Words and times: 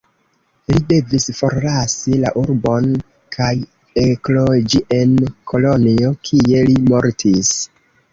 Li 0.75 0.79
devis 0.91 1.25
forlasi 1.39 2.15
la 2.23 2.31
urbon 2.43 2.87
kaj 3.35 3.49
ekloĝi 4.05 4.81
en 5.01 5.13
Kolonjo, 5.53 6.11
kie 6.31 6.65
li 6.71 6.79
mortis. 6.95 7.53